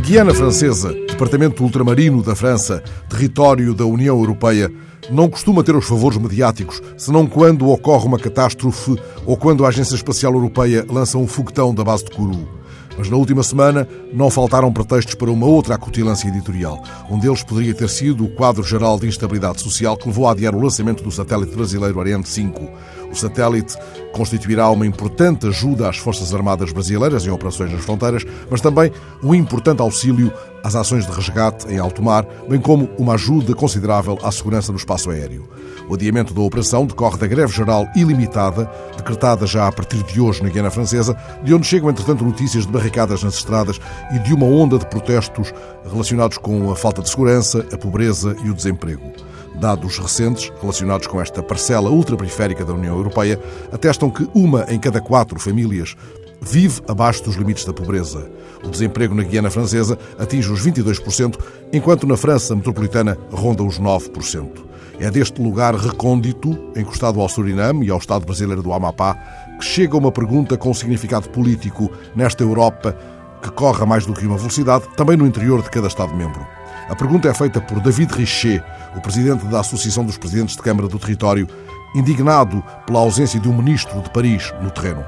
[0.00, 4.70] Guiana Francesa, departamento ultramarino da França, território da União Europeia,
[5.10, 9.96] não costuma ter os favores mediáticos, senão quando ocorre uma catástrofe ou quando a Agência
[9.96, 12.48] Espacial Europeia lança um foguetão da base de Kourou.
[12.96, 16.82] Mas na última semana não faltaram pretextos para uma outra acutilância editorial.
[17.08, 20.54] Um deles poderia ter sido o quadro geral de instabilidade social que levou a adiar
[20.54, 22.68] o lançamento do satélite brasileiro Ariane 5.
[23.10, 23.76] O satélite
[24.12, 28.92] constituirá uma importante ajuda às Forças Armadas brasileiras em operações nas fronteiras, mas também
[29.22, 30.32] um importante auxílio
[30.62, 34.78] às ações de resgate em alto mar, bem como uma ajuda considerável à segurança no
[34.78, 35.48] espaço aéreo.
[35.88, 40.42] O adiamento da operação decorre da greve geral ilimitada, decretada já a partir de hoje
[40.42, 43.80] na Guiana Francesa, de onde chegam, entretanto, notícias de barricadas nas estradas
[44.12, 45.52] e de uma onda de protestos
[45.90, 49.12] relacionados com a falta de segurança, a pobreza e o desemprego.
[49.58, 53.40] Dados recentes relacionados com esta parcela ultraperiférica da União Europeia
[53.72, 55.96] atestam que uma em cada quatro famílias
[56.40, 58.30] vive abaixo dos limites da pobreza.
[58.62, 61.36] O desemprego na Guiana Francesa atinge os 22%,
[61.72, 64.68] enquanto na França metropolitana ronda os 9%.
[65.00, 69.14] É deste lugar recôndito, encostado ao Suriname e ao Estado brasileiro do Amapá,
[69.58, 72.96] que chega uma pergunta com significado político nesta Europa
[73.42, 76.57] que corre a mais do que uma velocidade, também no interior de cada Estado-membro.
[76.88, 78.64] A pergunta é feita por David Richer,
[78.96, 81.46] o presidente da Associação dos Presidentes de Câmara do Território,
[81.94, 85.04] indignado pela ausência de um ministro de Paris no terreno.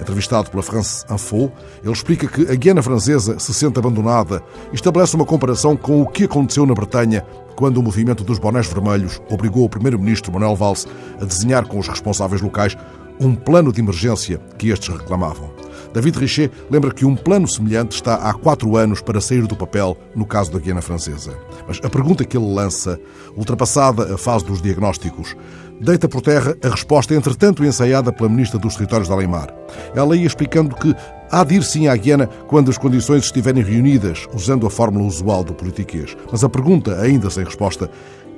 [0.00, 1.50] Entrevistado pela France Info,
[1.82, 6.06] ele explica que a Guiana Francesa se sente abandonada e estabelece uma comparação com o
[6.06, 10.86] que aconteceu na Bretanha quando o movimento dos bonés vermelhos obrigou o primeiro-ministro Manuel Valls
[11.20, 12.76] a desenhar com os responsáveis locais
[13.18, 15.50] um plano de emergência que estes reclamavam.
[15.96, 19.96] David Richer lembra que um plano semelhante está há quatro anos para sair do papel
[20.14, 21.34] no caso da Guiana Francesa.
[21.66, 23.00] Mas a pergunta que ele lança,
[23.34, 25.34] ultrapassada a fase dos diagnósticos,
[25.80, 29.54] deita por terra a resposta, entretanto ensaiada pela Ministra dos Territórios de Alemar.
[29.94, 30.94] Ela ia explicando que
[31.30, 35.42] há de ir sim à Guiana quando as condições estiverem reunidas, usando a fórmula usual
[35.42, 36.14] do politiquês.
[36.30, 37.90] Mas a pergunta, ainda sem resposta,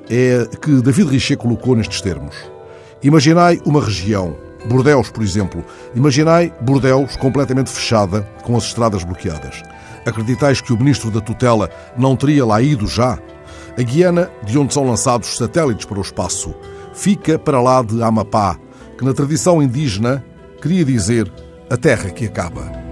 [0.08, 2.36] é que David Richer colocou nestes termos.
[3.02, 4.36] Imaginai uma região
[4.66, 5.64] Bordeus, por exemplo.
[5.94, 9.62] Imaginai Bordeus completamente fechada, com as estradas bloqueadas.
[10.04, 13.18] Acreditais que o ministro da tutela não teria lá ido já?
[13.76, 16.54] A Guiana, de onde são lançados satélites para o espaço,
[16.94, 18.58] fica para lá de Amapá,
[18.96, 20.24] que na tradição indígena
[20.60, 21.30] queria dizer
[21.70, 22.87] a terra que acaba.